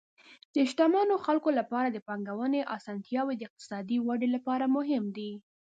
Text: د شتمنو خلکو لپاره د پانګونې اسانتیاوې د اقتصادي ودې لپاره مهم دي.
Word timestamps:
د 0.53 0.55
شتمنو 0.69 1.15
خلکو 1.25 1.49
لپاره 1.59 1.87
د 1.91 1.97
پانګونې 2.07 2.61
اسانتیاوې 2.75 3.35
د 3.37 3.41
اقتصادي 3.49 3.97
ودې 4.07 4.29
لپاره 4.35 4.65
مهم 4.77 5.03
دي. 5.17 5.31